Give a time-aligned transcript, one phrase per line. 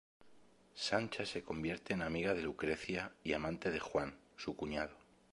[0.73, 4.97] Sancha se convierte en amiga de Lucrecia y amante de Juan, su cuñado.